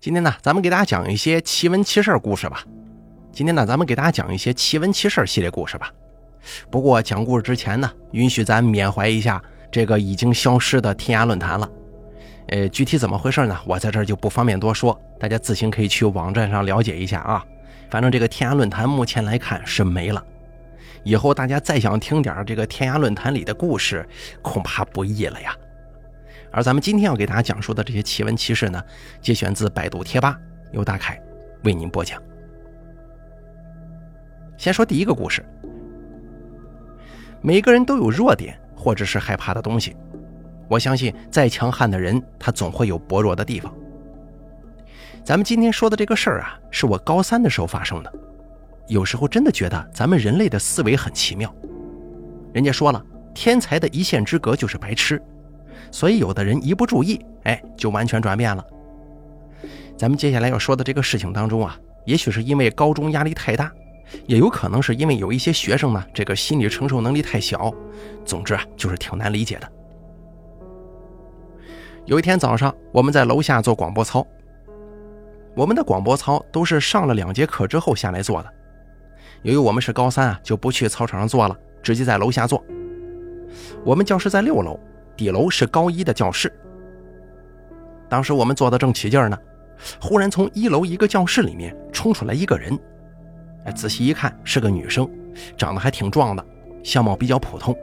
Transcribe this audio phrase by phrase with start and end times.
[0.00, 2.64] 今天呢，咱们给大家讲一些奇闻奇事故事吧。
[3.34, 5.92] 今天呢，咱们给大家讲一些奇闻奇事系列故事吧。
[6.70, 11.68] 不过讲故事之前呢，允许咱缅怀一下这个已经消失的天涯论坛了。
[12.48, 13.60] 呃，具体怎么回事呢？
[13.66, 17.44] 我在这儿就不方便多说，大家自行可以去网站上了解一下啊。
[17.90, 20.24] 反正这个天涯论坛目前来看是没了。
[21.04, 24.08] 以后大家再想听点这个天涯论坛里的故事，
[24.40, 25.54] 恐怕不易了呀。
[26.52, 28.82] 而咱们今天要给大家讲述的这些奇闻奇事呢，
[29.20, 30.38] 节选自百度贴吧，
[30.72, 31.20] 由大凯
[31.64, 32.20] 为您播讲。
[34.56, 35.44] 先说第一个故事。
[37.40, 39.96] 每个人都有弱点，或者是害怕的东西。
[40.68, 43.74] 我相信，再强悍的人，他总会有薄弱的地方。
[45.24, 48.12] 咱们今天说的这个事儿啊，是我高三的时候发生的。
[48.88, 51.54] 有时候真的觉得咱们人类的思维很奇妙。
[52.52, 53.02] 人家说了，
[53.34, 55.22] 天才的一线之隔就是白痴。
[55.90, 58.64] 所以，有的人一不注意，哎，就完全转变了。
[59.96, 63.70] 咱们接下来要说的这个事情当中啊，也许是因为高中压力太大，
[64.26, 67.72] 也有可能是因为有一些学生呢，这个心理承受能力太小。
[68.24, 69.70] 总之啊，就是挺难理解的。
[72.06, 74.26] 有一天早上，我们在楼下做广播操。
[75.54, 78.50] 我们的广播操都是上了两节课之后下来做的。
[79.42, 82.64] 由于我们是高三啊，就不去操场上做了，直接在楼下做。
[83.84, 84.78] 我们教室在六楼。
[85.20, 86.50] 底楼是高一的教室。
[88.08, 89.38] 当时我们坐的正起劲呢，
[90.00, 92.72] 忽然从一楼一个教室里面冲出来一个人。
[93.66, 95.06] 哎，仔细一看是个女生，
[95.58, 96.42] 长得还挺壮的，
[96.82, 97.76] 相貌比较普通。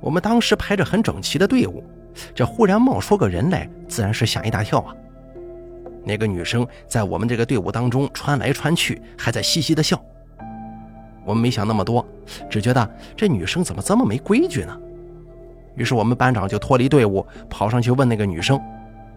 [0.00, 1.84] 我们当时排着很整齐的队伍，
[2.34, 4.96] 这忽然冒出个人来，自然是吓一大跳啊。
[6.06, 10.02] 那个女生在我们这个队伍当中穿来穿去，还在嘻嘻的笑。
[11.26, 12.02] 我们没想那么多，
[12.48, 14.74] 只觉得这女生怎么这么没规矩呢？
[15.74, 18.60] 于是我们班长就脱离队伍，跑上去问那个女生：“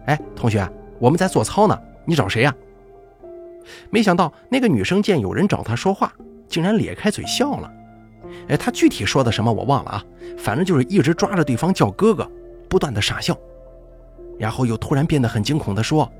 [0.06, 2.54] 哎，同学，我们在做操呢，你找谁呀？”
[3.90, 6.12] 没想到那个女生见有人找她说话，
[6.48, 7.72] 竟然咧开嘴笑了。
[8.48, 10.04] 哎，她具体说的什么我忘了啊，
[10.38, 12.30] 反正就是一直抓着对方叫哥哥，
[12.68, 13.36] 不断的傻笑，
[14.38, 16.10] 然后又突然变得很惊恐的说：“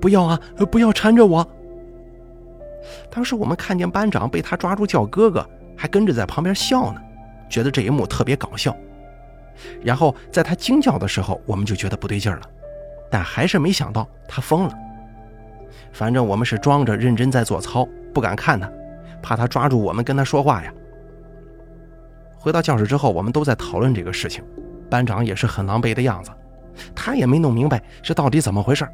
[0.00, 1.46] 不要啊，不要缠着我。”
[3.10, 7.00] 当时我们看见班长被她抓住叫哥哥，还跟着在旁边笑呢，
[7.48, 8.74] 觉得这一幕特别搞笑。
[9.82, 12.42] 然后在他惊叫的时候，我们就觉得不对劲了，
[13.10, 14.74] 但还是没想到他疯了。
[15.92, 18.70] 反正我们是装着认真在做操，不敢看他，
[19.22, 20.72] 怕他抓住我们跟他说话呀。
[22.36, 24.44] 回到教室之后，我们都在讨论这个事情，
[24.90, 26.30] 班长也是很狼狈的样子，
[26.94, 28.86] 他也没弄明白这到底怎么回事。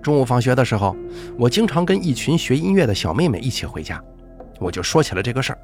[0.00, 0.96] 中午放学的时候，
[1.36, 4.00] 我经常跟一群学音乐的小妹妹一起回家，
[4.60, 5.58] 我就说起了这个事儿。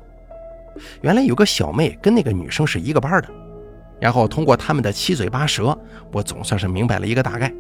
[1.01, 3.29] 原来有个小妹跟那个女生是一个班的，
[4.01, 5.79] 然后通过他们的七嘴八舌，
[6.11, 7.53] 我总算是明白了一个大概。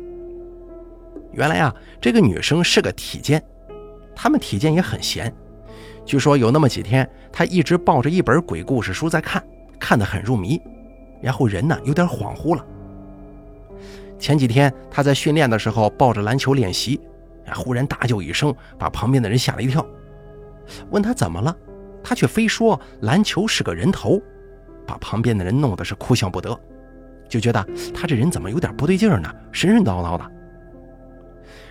[1.32, 3.42] 原来啊，这个女生是个体监，
[4.14, 5.32] 他们体监也很闲。
[6.04, 9.42] 据说有那么几天，她一直抱着一本鬼故事书在看，
[9.78, 10.60] 看得很入迷，
[11.20, 12.64] 然后人呢有点恍惚了。
[14.18, 17.00] 前几天她在训练的时候抱着篮球练习，
[17.54, 19.86] 忽然大叫一声，把旁边的人吓了一跳，
[20.90, 21.56] 问她怎么了。
[22.02, 24.20] 他却非说篮球是个人头，
[24.86, 26.58] 把旁边的人弄得是哭笑不得，
[27.28, 27.64] 就觉得
[27.94, 29.34] 他这人怎么有点不对劲呢？
[29.52, 30.30] 神神叨叨的。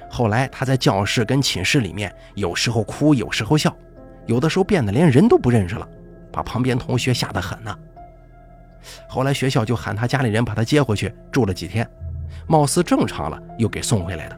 [0.10, 3.76] 后来他在教室跟寝室里面，有时候哭，有时候笑，
[4.26, 5.88] 有的时候变得连人都不认识了，
[6.32, 7.74] 把旁边同学吓得很呢。
[9.08, 11.90] 后来学校就喊他家里人把他接回去住了几天，
[12.48, 14.38] 貌似正常了，又给送回来的。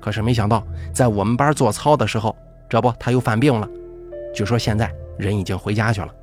[0.00, 2.36] 可是没想到，在我们班做操的时候，
[2.68, 3.68] 这不他又犯病了。
[4.36, 6.14] 据说现在人已经回家去了。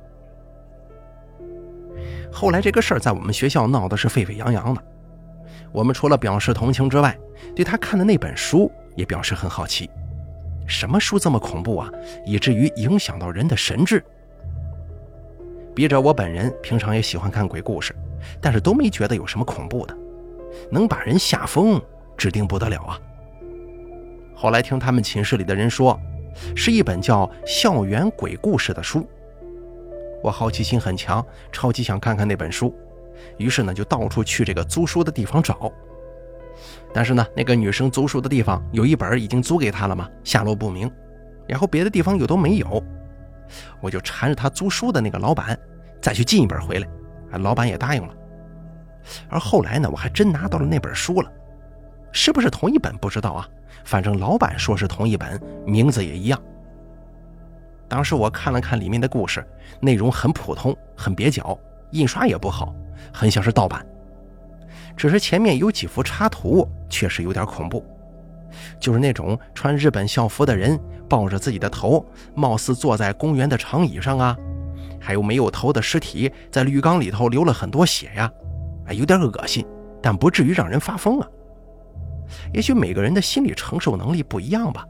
[2.30, 4.80] 后来这个事儿在我们学校闹得是沸沸扬扬的，
[5.72, 7.18] 我们除了表示同情之外，
[7.56, 9.90] 对他看的那本书也表示很好奇。
[10.64, 11.90] 什么书这么恐怖啊，
[12.24, 14.00] 以至于影响到人的神智？
[15.74, 17.92] 笔者我本人平常也喜欢看鬼故事，
[18.40, 19.96] 但是都没觉得有什么恐怖的，
[20.70, 21.82] 能把人吓疯，
[22.16, 22.96] 指定不得了啊。
[24.36, 26.00] 后来听他们寝室里的人说。
[26.56, 29.06] 是一本叫《校园鬼故事》的书，
[30.22, 32.74] 我好奇心很强，超级想看看那本书，
[33.38, 35.72] 于是呢就到处去这个租书的地方找。
[36.92, 40.90] 但是呢，那个女生租书的地方有一本已经租给她了嘛，下落不明，
[41.48, 42.82] 然后别的地方又都没有，
[43.80, 45.58] 我就缠着她租书的那个老板
[46.00, 46.88] 再去进一本回来，
[47.32, 48.14] 啊老板也答应了。
[49.28, 51.30] 而后来呢，我还真拿到了那本书了，
[52.14, 53.46] 是不是同一本不知道啊？
[53.84, 56.40] 反正老板说是同一本，名字也一样。
[57.88, 59.44] 当时我看了看里面的故事，
[59.80, 61.58] 内容很普通，很蹩脚，
[61.90, 62.72] 印刷也不好，
[63.12, 63.84] 很像是盗版。
[64.96, 67.84] 只是前面有几幅插图，确实有点恐怖，
[68.78, 70.78] 就是那种穿日本校服的人
[71.08, 74.36] 抱着自己的头，貌似坐在公园的长椅上啊，
[75.00, 78.30] 还有没有头的尸体在浴缸里头流了很多血呀，
[78.86, 79.66] 哎，有点恶心，
[80.00, 81.28] 但不至于让人发疯啊。
[82.52, 84.86] 也许每个人的心理承受能力不一样吧，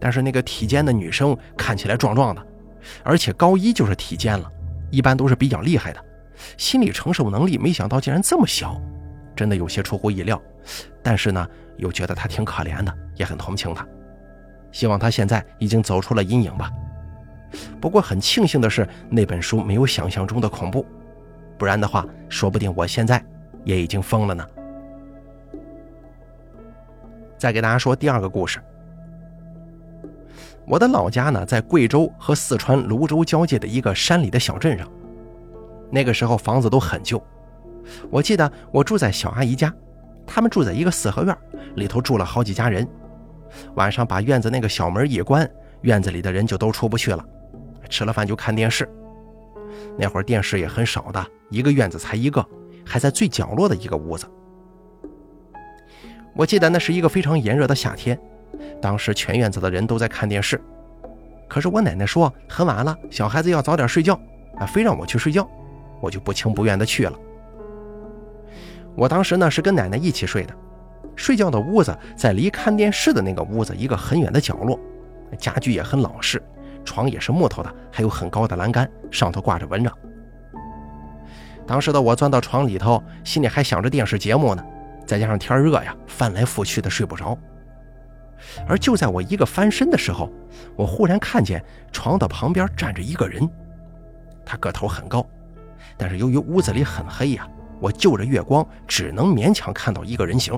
[0.00, 2.46] 但是那个体检的女生看起来壮壮的，
[3.02, 4.50] 而且高一就是体检了，
[4.90, 6.04] 一般都是比较厉害的，
[6.56, 8.80] 心理承受能力没想到竟然这么小，
[9.36, 10.40] 真的有些出乎意料。
[11.02, 11.46] 但是呢，
[11.78, 13.86] 又觉得她挺可怜的，也很同情她，
[14.72, 16.70] 希望她现在已经走出了阴影吧。
[17.80, 20.86] 不过很庆幸的是，那本书没有想象中的恐怖，
[21.58, 23.24] 不然的话，说不定我现在
[23.64, 24.46] 也已经疯了呢。
[27.40, 28.60] 再给大家说第二个故事。
[30.66, 34.86] 我的老家呢，在贵州和四川泸州交界的一个山里的小镇上。
[35.90, 37.20] 那个时候房子都很旧，
[38.10, 39.74] 我记得我住在小阿姨家，
[40.26, 41.34] 他们住在一个四合院，
[41.76, 42.86] 里头住了好几家人。
[43.74, 45.50] 晚上把院子那个小门一关，
[45.80, 47.24] 院子里的人就都出不去了。
[47.88, 48.86] 吃了饭就看电视。
[49.96, 52.46] 那会儿电视也很少的，一个院子才一个，
[52.84, 54.26] 还在最角落的一个屋子。
[56.34, 58.18] 我记得那是一个非常炎热的夏天，
[58.80, 60.60] 当时全院子的人都在看电视。
[61.48, 64.14] 可是我奶奶说很晚了，小孩子要早点睡觉，
[64.58, 65.48] 啊，非让我去睡觉，
[66.00, 67.18] 我就不情不愿的去了。
[68.94, 70.54] 我当时呢是跟奶奶一起睡的，
[71.16, 74.78] 睡觉的屋子在离看电视的那个屋子一个很远的角落，
[75.36, 76.40] 家具也很老式，
[76.84, 79.92] 床也是木头的，还有很高的栏杆，上头挂着蚊帐。
[81.66, 84.64] 当时的我钻到床里头，心里还想着电视节目呢。
[85.10, 87.36] 再加上天热呀，翻来覆去的睡不着。
[88.68, 90.30] 而就在我一个翻身的时候，
[90.76, 91.60] 我忽然看见
[91.90, 93.50] 床的旁边站着一个人，
[94.46, 95.26] 他个头很高，
[95.96, 97.44] 但是由于屋子里很黑呀，
[97.80, 100.56] 我就着月光只能勉强看到一个人形。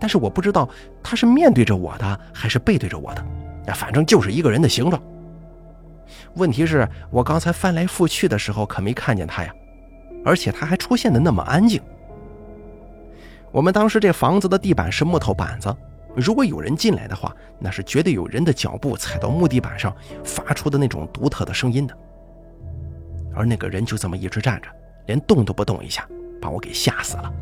[0.00, 0.68] 但是我不知道
[1.00, 3.24] 他是面对着我的还是背对着我的，
[3.74, 5.00] 反正就是一个人的形状。
[6.34, 9.54] 问题是我刚才翻来覆去的时候可没看见他呀，
[10.24, 11.80] 而且他还出现的那么安静。
[13.52, 15.74] 我们当时这房子的地板是木头板子，
[16.16, 19.94] 如果有人进来的话，那是绝对有人的脚步踩到木地板上
[20.24, 21.96] 发出的那种独特的声音的。
[23.34, 24.68] 而那个人就这么一直站着，
[25.06, 26.08] 连动都不动一下，
[26.40, 27.32] 把我给吓死了。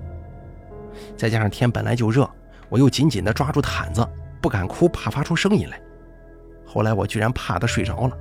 [1.16, 2.28] 再加上天本来就热，
[2.68, 4.06] 我又紧紧地抓住毯子，
[4.40, 5.80] 不敢哭，怕发出声音来。
[6.66, 8.18] 后来我居然怕的睡着了。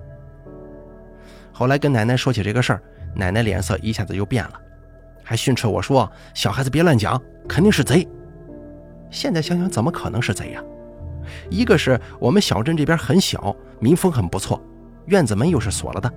[1.51, 2.83] 后来跟奶奶说起这个事儿，
[3.15, 4.62] 奶奶脸色一下子就变了。
[5.29, 8.07] 还训斥我说：“小孩子别乱讲，肯定是贼。”
[9.11, 10.63] 现在想想，怎么可能是贼呀？
[11.51, 14.59] 一个是我们小镇这边很小，民风很不错，
[15.05, 16.11] 院子门又是锁了的，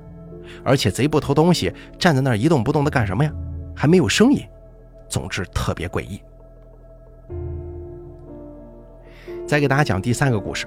[0.64, 3.30] 而且贼不偷东西，站在那儿一动不动的干什么呀？
[3.76, 4.42] 还没有声音。
[5.10, 6.18] 总之特别诡异。
[9.46, 10.66] 再给大家讲第三个故事。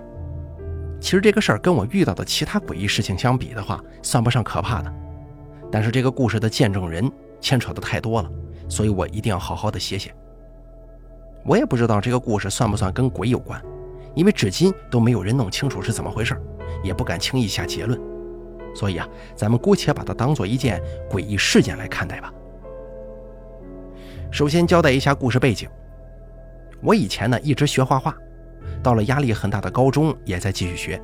[1.02, 4.94] 其实这个事儿跟我遇到的其他诡异事情相比的话，算不上可怕的，
[5.72, 7.12] 但是这个故事的见证人。
[7.46, 8.32] 牵扯的太多了，
[8.68, 10.12] 所以我一定要好好的写写。
[11.46, 13.62] 我也不知道这个故事算不算跟鬼有关，
[14.16, 16.36] 因为至今都没有人弄清楚是怎么回事，
[16.84, 18.02] 也不敢轻易下结论。
[18.74, 22.34] 所以啊，咱们姑且把它当做一件诡异事件来看待吧。
[24.32, 25.70] 首先交代一下故事背景，
[26.82, 28.18] 我以前呢一直学画画，
[28.82, 31.00] 到了压力很大的高中也在继续学。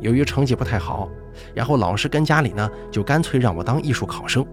[0.00, 1.08] 由于成绩不太好，
[1.54, 4.46] 然后老师跟家里呢就干脆让我当艺术考生。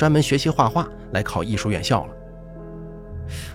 [0.00, 2.14] 专门学习画画来考艺术院校了。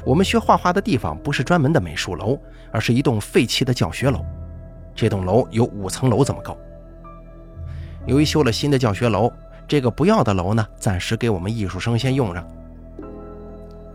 [0.03, 2.39] 我们学画画的地方不是专门的美术楼，
[2.71, 4.23] 而是一栋废弃的教学楼。
[4.93, 6.55] 这栋楼有五层楼这么高。
[8.05, 9.33] 由于修了新的教学楼，
[9.67, 12.47] 这个不要的楼呢，暂时给我们艺术生先用着。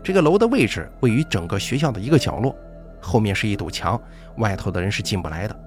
[0.03, 2.53] 这个楼的位置位于整个学校的一个角落，
[2.99, 3.97] 后面是一堵墙，
[4.39, 5.57] 外头的人是进不来的。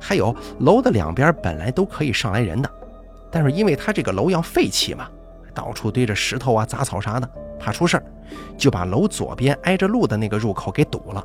[0.00, 2.68] 还有楼的两边本来都可以上来人的，
[3.30, 5.08] 但是因为它这个楼要废弃嘛。
[5.54, 8.04] 到处堆着石头啊、杂草啥的，怕出事儿，
[8.56, 11.24] 就把楼左边挨着路的那个入口给堵了。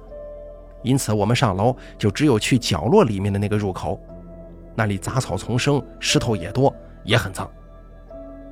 [0.81, 3.99] 因此，我们上楼就只有去角落里面的那个入口，
[4.75, 7.49] 那里杂草丛生，石头也多，也很脏。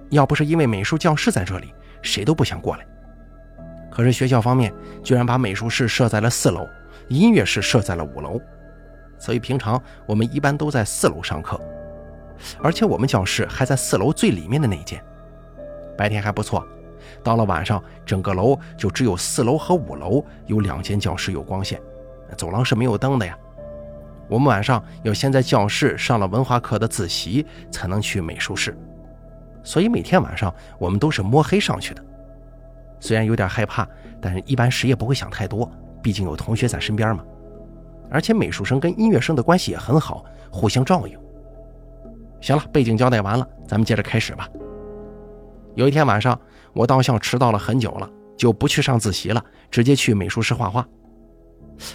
[0.10, 2.86] 要不是因为美术教室在这里，谁都不想过来。
[3.90, 4.74] 可是学校方面
[5.04, 6.66] 居然把美术室设在了四楼，
[7.10, 8.40] 音乐室设在了五楼，
[9.20, 11.60] 所以平常我们一般都在四楼上课，
[12.62, 15.04] 而且我们教室还在四楼最里面的那一间。
[16.02, 16.66] 白天还不错，
[17.24, 21.80] 到了晚上，整个楼就只有四楼和五楼有两间教室有光线，
[22.36, 23.38] 走廊是没有灯的呀。
[24.28, 28.76] 我们晚上要先在教室上了文化课的自习，才能去美术室，
[29.62, 32.04] 所以每天晚上我们都是摸黑上去的。
[33.00, 33.88] 虽然有点害怕，
[34.20, 37.24] 但是一般谁也不会想太多，毕竟有同学在身边嘛。
[38.10, 41.16] 而且美术生跟音乐生的关系也很好，互相照应。
[42.42, 44.50] 行了，背景交代完了，咱们接着开始吧。
[45.76, 46.40] 有一天晚上，
[46.74, 50.86] 我到校迟到了很久了，就不去上自习了，直接去美术室画画。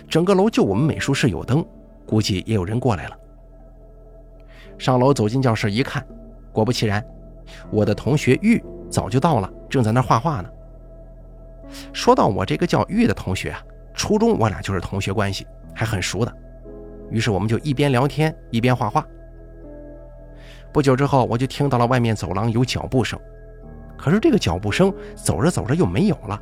[0.08, 1.64] 整个楼就我们美术室有灯，
[2.06, 3.16] 估计也有人过来了。
[4.78, 6.04] 上楼走进教室一看，
[6.52, 7.04] 果不其然，
[7.70, 10.48] 我的同学玉早就到了，正在那画画呢。
[11.92, 13.62] 说到我这个叫玉的同学啊，
[13.94, 16.32] 初中我俩就是同学关系，还很熟的。
[17.10, 19.06] 于是我们就一边聊天一边画画。
[20.72, 23.18] 不久之后，我就听到了外面走廊有脚步声，
[23.96, 26.40] 可是这个脚步声走着走着又没有了。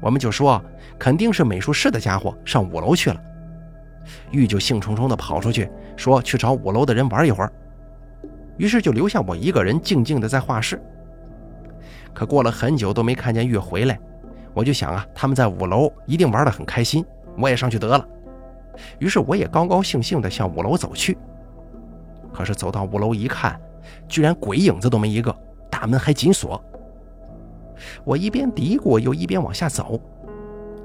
[0.00, 0.62] 我们就说
[0.98, 3.20] 肯定是美术室的家伙上五楼去了。
[4.30, 7.52] 玉就兴冲冲地跑出去，说去找五楼的人玩一会儿。
[8.56, 10.80] 于是就留下我一个人静静地在画室。
[12.12, 13.98] 可过了很久都没看见玉回来，
[14.52, 17.04] 我就想啊，他们在五楼一定玩得很开心，
[17.38, 18.06] 我也上去得了。
[18.98, 21.16] 于是我也高高兴兴地向五楼走去。
[22.32, 23.60] 可是走到五楼一看，
[24.08, 25.34] 居然鬼影子都没一个，
[25.70, 26.62] 大门还紧锁。
[28.04, 30.00] 我一边嘀咕，又一边往下走。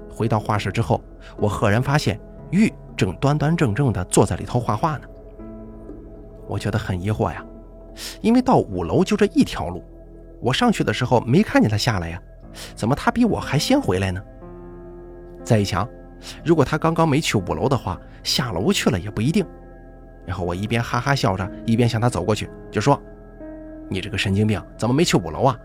[0.10, 1.02] 回到画室之后，
[1.38, 2.20] 我赫然发现
[2.52, 5.08] 玉正端端正正地坐在里头画画呢。
[6.48, 7.44] 我觉得很疑惑呀，
[8.22, 9.84] 因为到五楼就这一条路，
[10.40, 12.22] 我上去的时候没看见他下来呀，
[12.76, 14.22] 怎么他比我还先回来呢？
[15.44, 15.88] 再一想，
[16.44, 19.46] 如果他刚刚没去五楼的话，下楼去了也不一定。
[20.26, 23.00] 然后我一边哈哈笑着，一边向他走过去，就说
[23.90, 25.60] ：“你这个神经病，怎么没去五楼啊？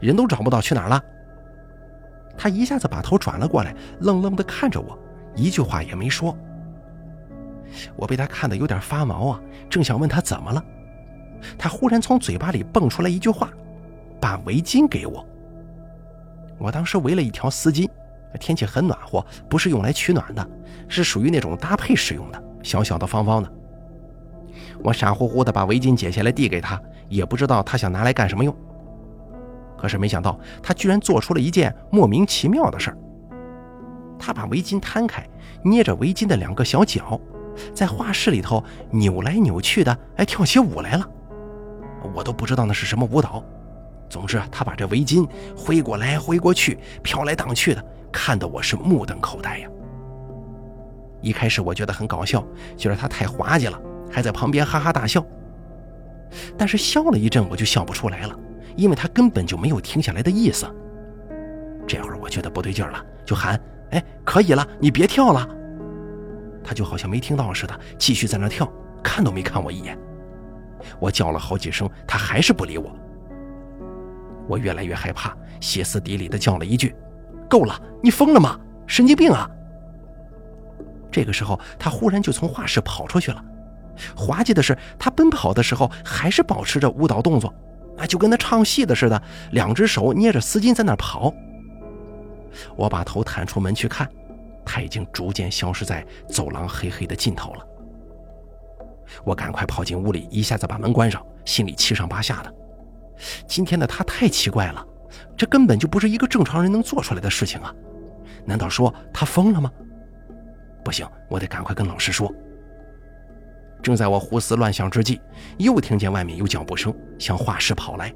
[0.00, 1.02] 人都找不到，去哪儿了？”
[2.38, 4.98] 他一下子把头转了过来，愣愣地看着我，
[5.34, 6.36] 一句话也没说。
[7.96, 9.40] 我被他看得有点发毛啊，
[9.70, 10.62] 正想问他怎么了，
[11.56, 13.50] 他忽然从嘴巴里蹦出来一句话
[14.20, 15.26] ：“把围巾给我。”
[16.58, 17.88] 我当时围了一条丝巾，
[18.38, 20.46] 天气很暖和，不是用来取暖的，
[20.88, 23.52] 是属于那种搭配使用的，小小的、方方的。
[24.82, 28.54] 我傻乎乎的把围巾解下来递给他，也不知道他想拿来干什么用。
[29.76, 32.98] 可是没想到，他居然做出了一件莫名其妙的事儿。
[34.18, 35.22] 他把围巾摊开，
[35.62, 37.20] 捏着围巾的两个小脚，
[37.74, 41.06] 在画室里头扭来扭去的，哎，跳起舞来了。
[42.14, 43.44] 我都不知道那是什么舞蹈。
[44.08, 49.68] 总之，他把这围巾挥过来挥过去，飘来荡去的，看得我是目瞪口呆呀。
[51.20, 52.42] 一开始我觉得很搞笑，
[52.76, 53.78] 觉得他太滑稽了。
[54.10, 55.24] 还在旁边哈哈大笑，
[56.56, 58.38] 但是笑了一阵，我就笑不出来了，
[58.76, 60.66] 因为他根本就没有停下来的意思。
[61.86, 63.60] 这会儿我觉得不对劲了，就喊
[63.92, 65.48] ：“哎，可以了，你别跳了。”
[66.64, 68.70] 他就好像没听到似的，继续在那跳，
[69.02, 69.96] 看都没看我一眼。
[70.98, 72.94] 我叫了好几声，他还是不理我。
[74.48, 76.94] 我越来越害怕，歇斯底里的叫了一句
[77.48, 78.58] ：“够了，你疯了吗？
[78.86, 79.48] 神经病啊！”
[81.10, 83.44] 这个时候，他忽然就从画室跑出去了。
[84.16, 87.52] 滑稽的是，他奔跑的时候还是保持着舞蹈动作，
[87.98, 89.22] 啊，就跟他唱戏的似的，
[89.52, 91.32] 两只手捏着丝巾在那跑。
[92.74, 94.08] 我把头探出门去看，
[94.64, 97.66] 他已经逐渐消失在走廊黑黑的尽头了。
[99.24, 102.54] 我赶快跑进屋里，一下子把门关上，心里七上八下的。
[103.46, 104.84] 今天的他太奇怪了，
[105.36, 107.72] 这根本就不是一个正常人能做出来的事情啊！
[108.44, 109.70] 难道说他疯了吗？
[110.84, 112.32] 不行，我得赶快跟老师说。
[113.86, 115.20] 正在我胡思乱想之际，
[115.58, 118.12] 又听见外面有脚步声向画室跑来。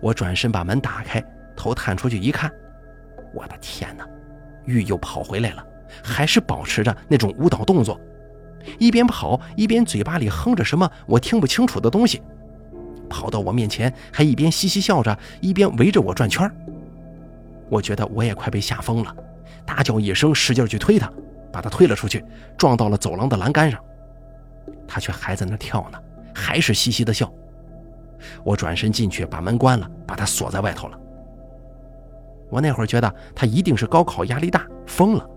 [0.00, 1.22] 我转身把门打开，
[1.54, 2.50] 头探出去一看，
[3.34, 4.08] 我的天哪！
[4.64, 5.62] 玉又跑回来了，
[6.02, 8.00] 还是保持着那种舞蹈动作，
[8.78, 12.22] 一边跑一边嘴巴里哼着什么我听不清楚的东西，
[13.10, 16.50] 跑到我面前还一边嘻嘻笑着，一边围着我转圈
[17.68, 19.14] 我觉得我也快被吓疯了，
[19.66, 21.12] 大叫一声，使劲去推他，
[21.52, 22.24] 把他推了出去，
[22.56, 23.78] 撞到了走廊的栏杆上。
[24.86, 25.98] 他却还在那跳呢，
[26.34, 27.32] 还是嘻嘻的笑。
[28.42, 30.98] 我转身进去，把门关了，把他锁在外头了。
[32.50, 35.28] 我那会儿觉得他一定是高考压力大疯了，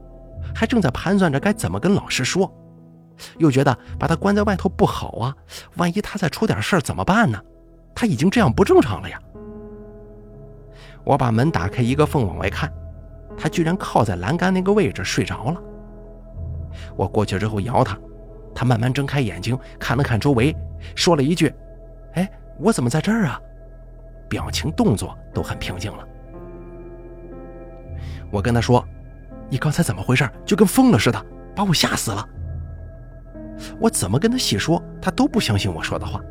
[0.54, 2.52] 还正在盘算着该怎么跟老师说，
[3.40, 5.36] 又觉得把他关在外头不好啊，
[5.78, 7.42] 万一他再出点事儿怎么办呢？
[7.96, 9.20] 他已经这样不正常了呀。
[11.04, 12.72] 我把门打开一个缝往外看，
[13.38, 15.62] 他居然靠在栏杆那个位置睡着了。
[16.96, 17.98] 我过去之后摇他。
[18.54, 20.56] 他慢慢睁开眼睛，看了看周围，
[20.96, 21.54] 说了一句
[22.14, 23.40] ：“哎，我怎么在这儿啊？”
[24.30, 26.06] 表情动作都很平静了。
[28.30, 28.86] 我跟他说
[29.50, 30.30] ：“你刚才怎么回事？
[30.46, 31.26] 就跟疯了似的，
[31.56, 32.28] 把我吓死了。”
[33.80, 36.22] 我怎么跟他细说，他都不相信我说的话。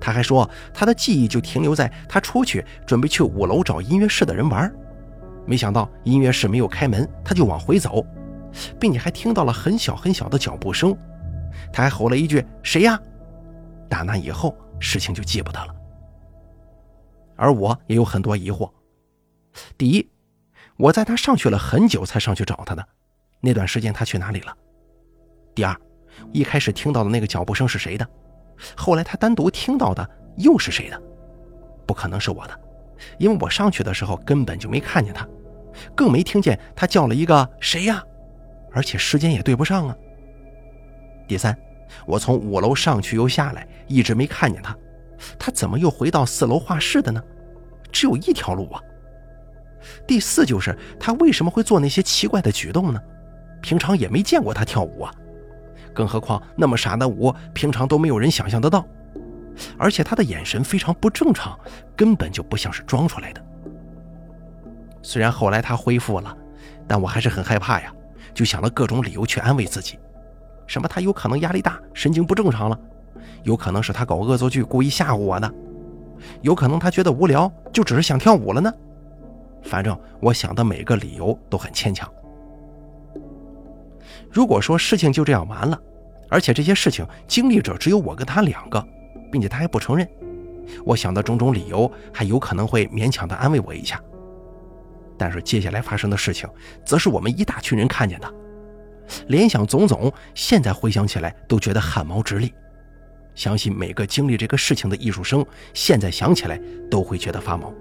[0.00, 4.72] 他还说他的记忆就停留在他出去准备去五楼找音乐室的人玩，
[5.46, 8.04] 没想到音乐室没有开门，他就往回走，
[8.80, 10.96] 并且还听到了很小很小的脚步声。
[11.72, 13.00] 他还吼了一句：“谁呀？”
[13.88, 15.74] 打那以后，事情就记不得了。
[17.36, 18.70] 而我也有很多疑惑：
[19.76, 20.10] 第一，
[20.76, 22.86] 我在他上去了很久才上去找他的，
[23.40, 24.56] 那段时间他去哪里了？
[25.54, 25.76] 第二，
[26.32, 28.08] 一开始听到的那个脚步声是谁的？
[28.76, 31.02] 后来他单独听到的又是谁的？
[31.86, 32.60] 不可能是我的，
[33.18, 35.28] 因为我上去的时候根本就没看见他，
[35.94, 38.02] 更没听见他叫了一个“谁呀”，
[38.72, 39.96] 而且时间也对不上啊。
[41.32, 41.56] 第三，
[42.04, 44.76] 我从五楼上去又下来，一直没看见他，
[45.38, 47.22] 他怎么又回到四楼画室的呢？
[47.90, 48.78] 只有一条路啊。
[50.06, 53.00] 第四就是他为什么会做那些奇怪的举动呢？
[53.62, 55.14] 平常也没见过他跳舞啊，
[55.94, 58.86] 更何况那么傻的舞，平常都没有人想象得到。
[59.78, 61.58] 而且他的眼神非常不正常，
[61.96, 63.42] 根本就不像是装出来的。
[65.00, 66.36] 虽然后来他恢复了，
[66.86, 67.90] 但我还是很害怕呀，
[68.34, 69.98] 就想了各种理由去安慰自己。
[70.72, 70.88] 什么？
[70.88, 72.78] 他有可能压力大，神经不正常了；
[73.42, 75.46] 有可能是他搞恶作剧，故意吓唬我的；
[76.40, 78.72] 有可能他觉得无聊，就只是想跳舞了呢。
[79.62, 82.10] 反正我想的每个理由都很牵强。
[84.30, 85.78] 如果说事情就这样完了，
[86.30, 88.82] 而且这些事情经历者只有我跟他两个，
[89.30, 90.08] 并且他还不承认，
[90.86, 94.00] 我想的种种理由还有可能会勉强的安慰我一下。
[95.18, 96.48] 但是接下来发生的事情，
[96.82, 98.34] 则是我们一大群人看见的。
[99.28, 102.52] 联想种种，现在回想起来都觉得汗毛直立。
[103.34, 107.72] 相信每个经历这个事情的艺术生，现在想起来都会觉得发毛。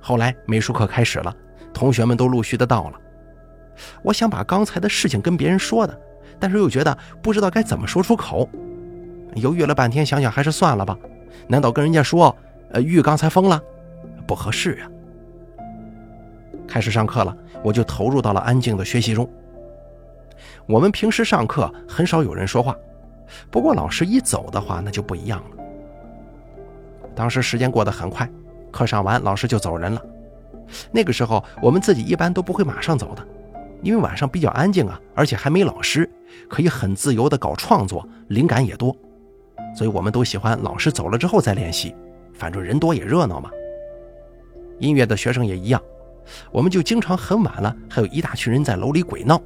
[0.00, 1.34] 后来美术课开始了，
[1.72, 3.00] 同学们都陆续的到了。
[4.02, 6.00] 我想把刚才的事情跟别人说的，
[6.38, 8.48] 但是又觉得不知道该怎么说出口。
[9.36, 10.98] 犹豫了半天，想想还是算了吧。
[11.46, 12.36] 难道跟人家说，
[12.72, 13.62] 呃，玉刚才疯了？
[14.26, 14.90] 不合适啊。
[16.66, 19.28] 开始上课了，我就投入到了安静的学习中。
[20.66, 22.76] 我们平时上课很少有人说话，
[23.50, 25.56] 不过老师一走的话，那就不一样了。
[27.14, 28.28] 当时时间过得很快，
[28.70, 30.02] 课上完老师就走人了。
[30.92, 33.26] 那个时候我们自己一般都不会马上走的，
[33.82, 36.08] 因为晚上比较安静啊，而且还没老师，
[36.48, 38.96] 可以很自由的搞创作，灵感也多，
[39.76, 41.94] 所以我们都喜欢老师走了之后再练习，
[42.32, 43.50] 反正人多也热闹嘛。
[44.78, 45.82] 音乐的学生也一样，
[46.50, 49.40] 我们就经常很晚了，还有一大群人在楼里鬼闹。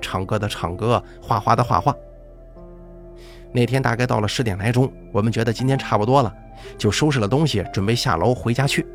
[0.00, 1.94] 唱歌的唱歌，画画的画画。
[3.52, 6.34] 那天大概到了十点来钟，我们觉得今天差不多了，
[6.76, 8.86] 就收拾了东西，准备下楼回家去。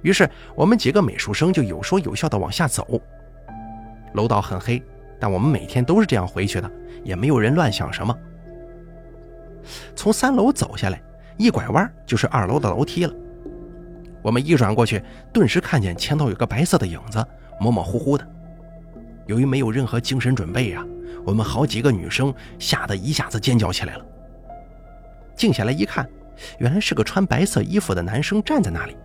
[0.00, 3.00] 于是我们几个美术生就有说有笑的往下走。
[4.14, 4.82] 楼道很黑，
[5.20, 6.70] 但我们每天都是这样回去的，
[7.04, 8.16] 也没有人乱想什么。
[9.94, 11.02] 从三楼走下来，
[11.36, 13.14] 一拐弯就是二楼的楼梯了。
[14.22, 17.24] 我们一转过去，顿时看见前头有个白色的影子，
[17.60, 18.26] 模模糊糊的。
[19.26, 20.84] 由于没有任何精神准备呀，
[21.24, 24.06] 我们好几个女生吓得一下子尖叫起来了。
[25.36, 26.08] 静下来一看，
[26.58, 28.96] 原来是个穿白色衣服的男生站在那里，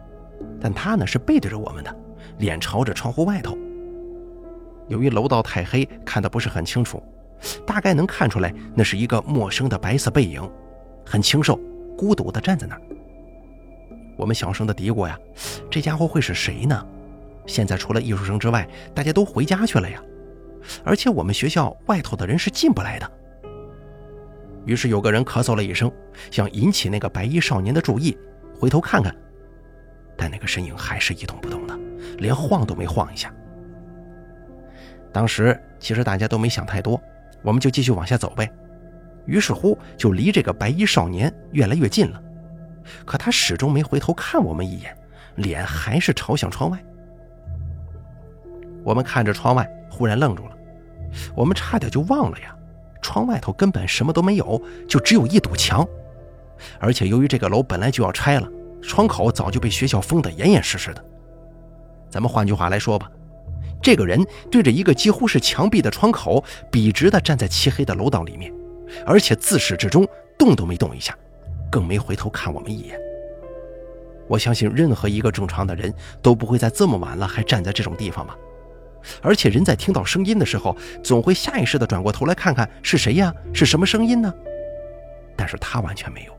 [0.61, 1.95] 但他呢是背对着我们的，
[2.37, 3.57] 脸朝着窗户外头。
[4.87, 7.01] 由于楼道太黑，看得不是很清楚，
[7.65, 10.47] 大概能看出来那是一个陌生的白色背影，
[11.05, 11.59] 很清瘦，
[11.97, 12.81] 孤独地站在那儿。
[14.17, 15.17] 我们小声的嘀咕呀
[15.71, 16.85] ：“这家伙会是谁呢？”
[17.45, 20.01] 现在除了艺术生之外，大家都回家去了呀，
[20.83, 23.09] 而且我们学校外头的人是进不来的。
[24.65, 25.89] 于是有个人咳嗽了一声，
[26.29, 28.17] 想引起那个白衣少年的注意，
[28.53, 29.15] 回头看看，
[30.17, 31.79] 但那个身影还是一动不动的，
[32.17, 33.33] 连晃都没晃一下。
[35.13, 37.01] 当时其实大家都没想太多，
[37.43, 38.51] 我们就继续往下走呗。
[39.25, 42.21] 于是乎就离这个白衣少年越来越近了，
[43.05, 44.95] 可他始终没回头看我们一眼，
[45.35, 46.77] 脸还是朝向窗外。
[48.83, 50.57] 我们看着窗外，忽然愣住了。
[51.35, 52.55] 我们差点就忘了呀，
[53.01, 55.87] 窗外头根本什么都没有，就只有一堵墙。
[56.79, 58.47] 而且由于这个楼本来就要拆了，
[58.81, 61.03] 窗口早就被学校封得严严实实的。
[62.09, 63.09] 咱们换句话来说吧，
[63.81, 68.51] 这个人对着一个几乎是墙壁的窗口，笔直地站在漆黑的楼道里面，
[69.05, 71.15] 而且自始至终动都没动一下，
[71.71, 72.99] 更没回头看我们一眼。
[74.27, 78.35] 我相信任何一个正常的人都不会在这么晚了还站在这种地方吧。
[79.21, 83.33] 而且人在听到声音的时候，总会下意识地转过头来看看是谁呀？
[83.53, 84.33] 是什么声音呢？
[85.37, 86.33] 但是他完全没有，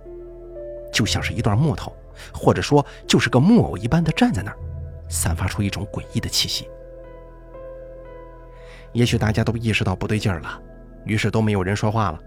[0.92, 1.96] 就像是一段木头，
[2.34, 4.56] 或者说就是个木偶一般的站在那儿，
[5.08, 6.68] 散发出一种诡异的气息。
[8.92, 10.60] 也许大家都意识到不对劲儿了，
[11.04, 12.20] 于是都没有人说话了。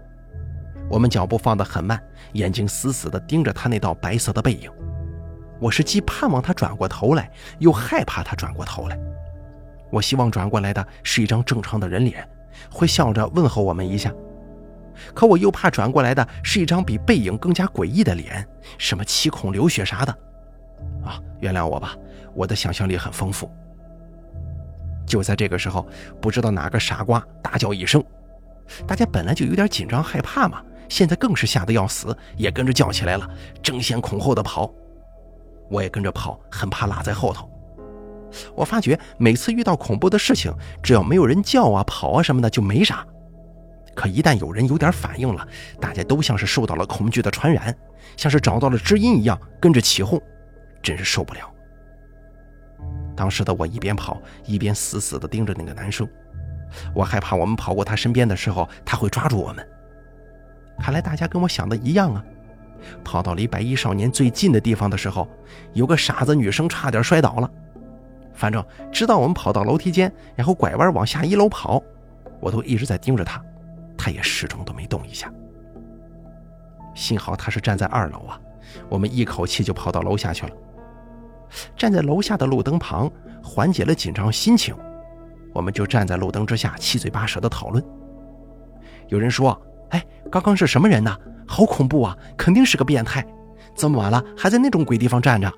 [0.92, 1.98] 我们脚步放得很慢，
[2.34, 4.70] 眼睛死死地盯着他那道白色的背影。
[5.58, 8.98] 我是既盼望他转过头来，又害怕他转过头来。
[9.90, 12.28] 我希望转过来的是一张正常的人脸，
[12.70, 14.12] 会笑着问候我们一下。
[15.14, 20.12] 可我又怕转过来的是一张比背影更加诡异的脸，什么七孔流血啥的。
[21.02, 21.96] 啊，原谅我吧，
[22.34, 23.50] 我的想象力很丰富。
[25.06, 25.88] 就在这个时候，
[26.20, 28.04] 不知道哪个傻瓜大叫一声，
[28.86, 33.26] 大家本来就有点紧张害怕嘛，现在更是吓得要死，也跟着叫起来了，
[33.62, 34.70] 争先恐后的跑。
[35.70, 37.50] 我也跟着跑，很怕落在后头。
[38.54, 43.06] 我发觉每次遇到恐怖的事情，只要没有人叫啊、跑啊什么的，就没啥。
[43.94, 45.48] 可一旦有人有点反应了，
[45.80, 47.74] 大家都像是受到了恐惧的传染，
[48.18, 50.20] 像是找到了知音一样，跟着起哄，
[50.82, 51.50] 真是受不了。
[53.16, 56.06] 当时的我一边跑一边死死地盯着那个男生，
[56.94, 59.66] 我害怕我们跑过他身边的时候，他会抓住我们。
[60.78, 62.24] 看来大家跟我想的一样啊！
[63.04, 65.28] 跑到离白衣少年最近的地方的时候，
[65.72, 67.50] 有个傻子女生差点摔倒了。
[68.34, 71.80] 反正直到我们跑到楼梯间，然后拐弯往下一楼跑，
[72.40, 73.40] 我都一直在盯着他。
[73.96, 75.32] 他也始终都没动一下。
[76.94, 78.40] 幸好他是站在二楼啊，
[78.88, 80.52] 我们一口气就跑到楼下去了。
[81.76, 83.08] 站在楼下的路灯旁，
[83.44, 84.74] 缓解了紧张心情，
[85.52, 87.84] 我们就站在路灯之下，七嘴八舌的讨论。
[89.08, 89.60] 有人说
[89.92, 91.16] ：“哎，刚刚是什么人呢？
[91.46, 92.16] 好恐怖啊！
[92.36, 93.24] 肯定是个变态，
[93.74, 95.52] 这么晚了还在那种鬼地方站着。”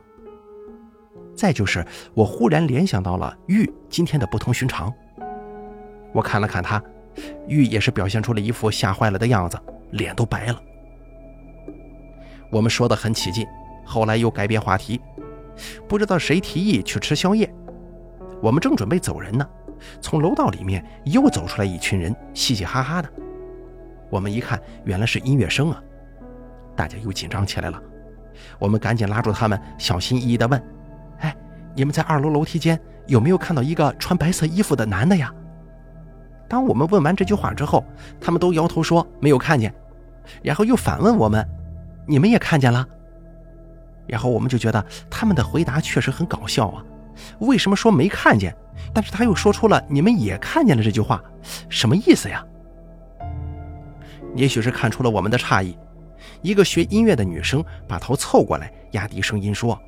[1.34, 4.92] 再就是，我忽然联想到了玉今天的不同寻常。
[6.12, 6.82] 我看了看他。
[7.46, 9.56] 玉也是表现出了一副吓坏了的样子，
[9.92, 10.60] 脸都白了。
[12.50, 13.46] 我们说的很起劲，
[13.84, 15.00] 后来又改变话题，
[15.88, 17.48] 不知道谁提议去吃宵夜。
[18.42, 19.48] 我们正准备走人呢，
[20.00, 23.08] 从楼道里面又走出来一群人，嘻嘻哈哈的。
[24.14, 25.82] 我们一看，原来是音乐生啊！
[26.76, 27.82] 大家又紧张起来了。
[28.60, 30.62] 我们赶紧拉住他们，小心翼翼地问
[31.18, 31.36] ：“哎，
[31.74, 35.34] 你们在二楼楼梯间有没有看到一个穿白色衣服的男的呀？”
[36.48, 37.84] 当我们问完这句话之后，
[38.20, 39.74] 他们都摇头说没有看见，
[40.44, 41.44] 然后又反问我们
[42.06, 42.86] ：“你们也看见了？”
[44.06, 46.84] 然后我们就觉得他们的回答确实很搞笑啊！
[47.40, 48.54] 为什么说没看见，
[48.94, 51.20] 但是他又说出了“你们也看见了”这句话，
[51.68, 52.46] 什么意思呀？
[54.34, 55.76] 也许是看出了我们的诧异，
[56.42, 59.78] 一个学音乐的女生把头凑过来，压低声音说：“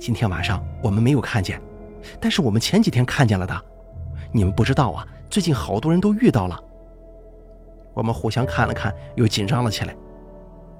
[0.00, 1.60] 今天晚上我们没有看见，
[2.20, 3.64] 但是我们前几天看见了的，
[4.32, 6.62] 你们不知道啊。”最近好多人都遇到了，
[7.92, 9.96] 我们互相看了看，又紧张了起来。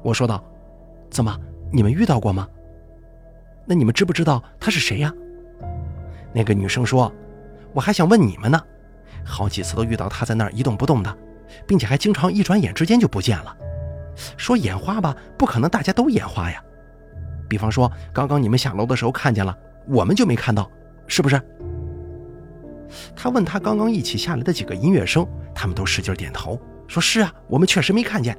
[0.00, 0.44] 我说道
[1.10, 1.37] ：“怎么，
[1.72, 2.46] 你们遇到过吗？
[3.66, 5.12] 那你们知不知道他是谁呀？”
[6.32, 7.12] 那个女生说
[7.74, 8.60] ：“我还想问你们呢，
[9.24, 11.16] 好几次都遇到他在那儿一动不动的，
[11.66, 13.57] 并且还经常一转眼之间就不见了。
[14.37, 16.62] 说眼花吧，不可能大家都眼花呀。
[17.48, 19.57] 比方说，刚刚你们下楼的时候看见了，
[19.88, 20.70] 我们就没看到，
[21.07, 21.40] 是不是？”
[23.16, 28.37] 他问他刚刚一起下来的几个音乐生，他们都使劲点头，说是啊，我们确实没看见。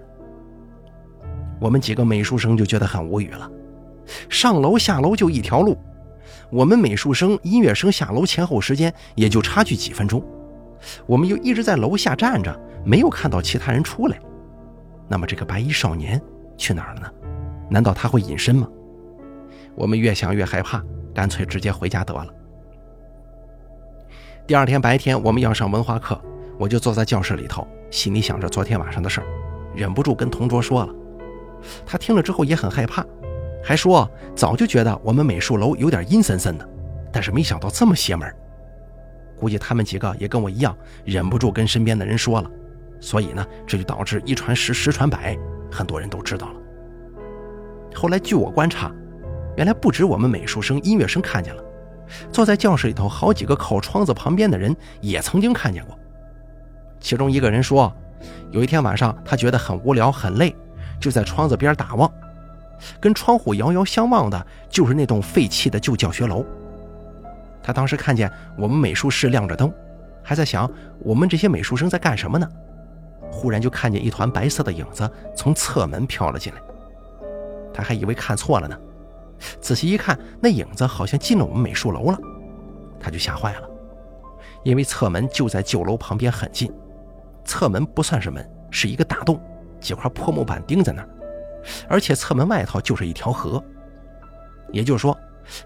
[1.60, 3.50] 我们几个美术生就觉得很无语了，
[4.30, 5.78] 上楼下楼就一条路，
[6.50, 10.24] 我们美术生、音乐生下楼前后时间也就差距几分钟，
[11.06, 14.20] 我们又一直在楼下站着，没有看到其他人出来，
[15.08, 16.22] 那么这个白衣少年
[16.58, 17.12] 去哪儿了呢？
[17.70, 18.68] 难道他会隐身吗？
[19.76, 22.28] 我们越想越害怕，干脆直接回家得了。
[24.48, 26.20] 第二天白天，我们要上文化课，
[26.60, 29.28] 我就坐在教室里头，心里想着昨天晚上的事儿，
[29.74, 30.94] 忍不住跟同桌说了。
[31.86, 33.04] 他听了之后也很害怕，
[33.64, 36.70] 还说早就觉得我们美术楼有点阴森森的，
[37.12, 38.32] 但是没想到这么邪门。
[39.38, 42.50] 估计他们几个也跟我一样，忍不住跟身边的人说了，
[43.00, 45.38] 所以呢，这就导致一传十，十传百，
[45.72, 46.60] 很多人都知道了。
[47.94, 48.92] 后来据我观察，
[49.56, 51.64] 原来不止我们美术生、音乐生看见了。
[52.32, 55.98] 坐在教室里头，好几个靠窗子旁边的人也曾经看见过。
[57.00, 57.92] 其中一个人说，
[58.52, 60.56] 有一天晚上，他觉得很无聊、很累，
[61.00, 62.12] 就在窗子边打望，
[63.00, 66.46] 跟窗户遥遥相望的，就是那栋废弃的旧教学楼。
[67.66, 69.74] 他当时看见我们美术室亮着灯，
[70.22, 72.48] 还在想我们这些美术生在干什么呢？
[73.32, 76.62] 忽然就看见一团白色的影子从侧门飘了进来，
[77.74, 78.78] 他还以为看错了呢。
[79.60, 82.20] 仔细一看，那影子好像进了我们美术楼了，
[83.00, 83.68] 他就吓坏了，
[84.62, 86.72] 因为侧门就在旧楼旁边很近，
[87.46, 89.42] 侧门不算是门，是一个大洞，
[89.80, 91.10] 几块破木板钉在那儿，
[91.90, 93.62] 而且侧门外头就是一条河，
[94.72, 95.18] 也就是说，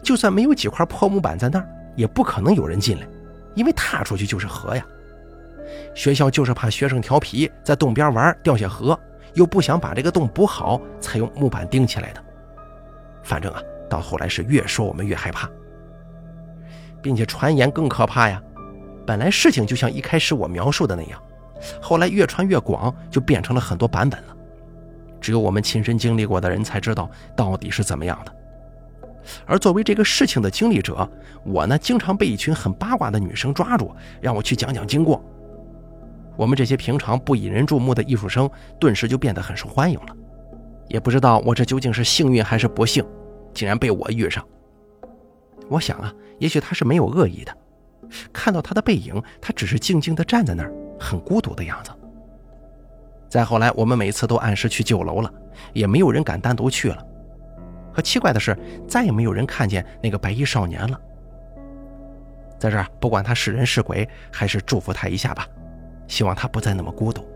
[0.01, 3.05] 就算没有几块破木板在那儿，也不可能有人进来，
[3.55, 4.85] 因为踏出去就是河呀。
[5.93, 8.97] 学校就是怕学生调皮，在洞边玩掉下河，
[9.33, 12.23] 又不想把这个洞补好，才用木板钉起来的。
[13.21, 15.49] 反正啊，到后来是越说我们越害怕，
[17.01, 18.41] 并且传言更可怕呀。
[19.05, 21.21] 本来事情就像一开始我描述的那样，
[21.81, 24.35] 后来越传越广，就变成了很多版本了。
[25.19, 28.33] 只有我们亲身经历过的人才知道到底是怎么样的。
[29.45, 31.09] 而作为这个事情的经历者，
[31.43, 35.23] 我呢经常被一群很八卦的女生抓住，让我去讲讲经过。
[36.35, 40.15] 我们这些平常不引人注目的艺术生，顿时就变得很受欢迎了。
[40.87, 43.05] 也不知道我这究竟是幸运还是不幸，
[43.53, 44.43] 竟然被我遇上。
[45.69, 47.55] 我想啊，也许他是没有恶意的。
[48.33, 51.91] 看到他的背影，他只是静静地站在那儿，很孤独的样子。
[53.29, 55.31] 再后来，我们每次都按时去酒楼了，
[55.73, 57.05] 也没有人敢单独去了。
[57.99, 58.57] 可奇怪的是，
[58.88, 60.97] 再也没有人看见那个白衣少年了。
[62.57, 65.45] 在这儿，不管他是人是鬼，还是祝福他一下吧，
[66.07, 67.27] 希望他不再那么孤独。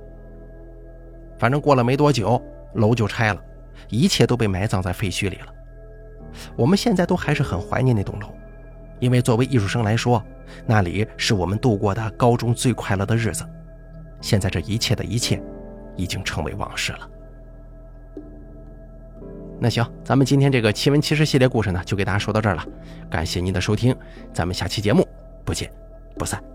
[1.37, 2.41] 反正过了没多久，
[2.75, 3.43] 楼就拆了，
[3.89, 5.53] 一切都被埋葬在废墟里了。
[6.55, 8.29] 我们现在都还是很怀念那栋楼。
[9.01, 10.23] 因为作为艺术生来说，
[10.65, 13.45] 那里是我们度过的高中最快乐的日子。
[14.21, 15.43] 现在这一切的一切，
[15.97, 17.09] 已经成为往事了。
[19.63, 22.65] 那行，咱们今天这个奇闻奇事系列故事呢，就给大家说到这儿了。
[23.09, 23.95] 感谢您的收听，
[24.33, 25.07] 咱们下期节目
[25.45, 25.71] 不见
[26.17, 26.52] 不散。